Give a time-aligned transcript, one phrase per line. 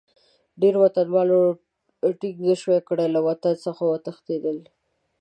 [0.61, 1.39] ډېرو وطنوالو
[2.19, 4.57] ټینګه نه شوای کړای، له وطن څخه وتښتېدل.